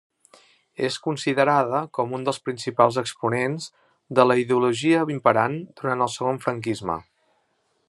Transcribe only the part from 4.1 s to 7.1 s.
de la ideologia imperant durant el segon franquisme.